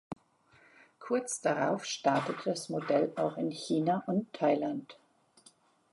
Kurz 0.99 1.41
darauf 1.41 1.85
startete 1.85 2.45
das 2.49 2.69
Modell 2.69 3.13
auch 3.17 3.37
in 3.37 3.51
China 3.51 4.03
und 4.07 4.33
Thailand. 4.33 4.97